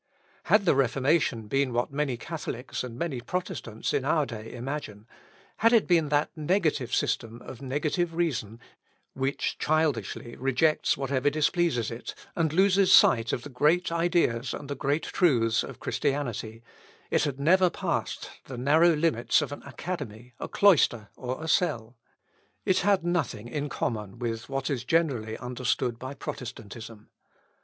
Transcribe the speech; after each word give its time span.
Had 0.45 0.65
the 0.65 0.73
Reformation 0.73 1.47
been 1.47 1.73
what 1.73 1.91
many 1.93 2.17
Catholics 2.17 2.83
and 2.83 2.97
many 2.97 3.21
Protestants 3.21 3.93
in 3.93 4.03
our 4.03 4.25
day 4.25 4.51
imagine, 4.51 5.05
had 5.57 5.73
it 5.73 5.85
been 5.85 6.09
that 6.09 6.31
negative 6.35 6.91
system 6.91 7.39
of 7.43 7.61
negative 7.61 8.15
reason, 8.15 8.59
which 9.13 9.59
childishly 9.59 10.35
rejects 10.37 10.97
whatever 10.97 11.29
displeases 11.29 11.91
it, 11.91 12.15
and 12.35 12.51
loses 12.51 12.91
sight 12.91 13.31
of 13.31 13.43
the 13.43 13.49
great 13.49 13.91
ideas 13.91 14.55
and 14.55 14.75
great 14.79 15.03
truths 15.03 15.61
of 15.61 15.79
Christianity, 15.79 16.63
it 17.11 17.25
had 17.25 17.39
never 17.39 17.69
passed 17.69 18.31
the 18.45 18.57
narrow 18.57 18.95
limits 18.95 19.39
of 19.39 19.51
an 19.51 19.61
academy, 19.67 20.33
a 20.39 20.47
cloister, 20.47 21.09
or 21.15 21.43
a 21.43 21.47
cell. 21.47 21.95
It 22.65 22.79
had 22.79 23.05
nothing 23.05 23.47
in 23.47 23.69
common 23.69 24.17
with 24.17 24.49
what 24.49 24.71
is 24.71 24.83
generally 24.83 25.37
understood 25.37 25.99
by 25.99 26.15
Protestantism. 26.15 27.09